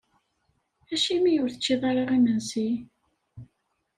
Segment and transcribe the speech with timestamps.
[0.93, 2.69] Acimi ur teččiḍ ara imensi?